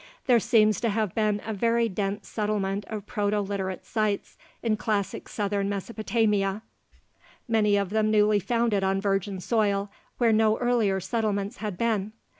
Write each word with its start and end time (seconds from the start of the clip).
There 0.25 0.39
seems 0.39 0.81
to 0.81 0.89
have 0.89 1.13
been 1.13 1.43
a 1.45 1.53
very 1.53 1.87
dense 1.87 2.27
settlement 2.27 2.85
of 2.87 3.05
Proto 3.05 3.39
Literate 3.39 3.85
sites 3.85 4.35
in 4.63 4.75
classic 4.75 5.29
southern 5.29 5.69
Mesopotamia, 5.69 6.63
many 7.47 7.77
of 7.77 7.91
them 7.91 8.09
newly 8.09 8.39
founded 8.39 8.83
on 8.83 8.99
virgin 8.99 9.39
soil 9.39 9.91
where 10.17 10.33
no 10.33 10.57
earlier 10.57 10.99
settlements 10.99 11.57
had 11.57 11.77
been. 11.77 12.13